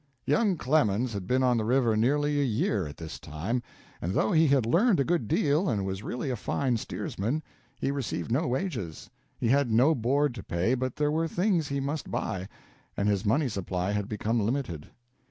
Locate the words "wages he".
8.47-9.49